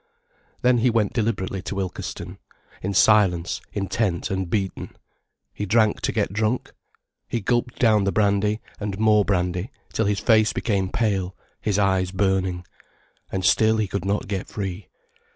Then 0.63 0.79
he 0.79 0.89
went 0.89 1.13
deliberately 1.13 1.61
to 1.61 1.79
Ilkeston, 1.79 2.39
in 2.81 2.95
silence, 2.95 3.61
intent 3.71 4.31
and 4.31 4.49
beaten. 4.49 4.95
He 5.53 5.67
drank 5.67 6.01
to 6.01 6.11
get 6.11 6.33
drunk. 6.33 6.71
He 7.29 7.39
gulped 7.39 7.77
down 7.77 8.05
the 8.05 8.11
brandy, 8.11 8.61
and 8.79 8.97
more 8.97 9.23
brandy, 9.23 9.69
till 9.93 10.07
his 10.07 10.19
face 10.19 10.53
became 10.53 10.89
pale, 10.89 11.35
his 11.61 11.77
eyes 11.77 12.09
burning. 12.09 12.65
And 13.31 13.45
still 13.45 13.77
he 13.77 13.87
could 13.87 14.03
not 14.03 14.27
get 14.27 14.47
free. 14.47 14.87